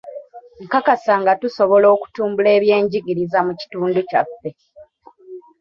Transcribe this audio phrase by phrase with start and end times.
[0.65, 4.49] Nkakasa nga tusobola okutumbula eby'enjigiriza mu kitundu kyaffe.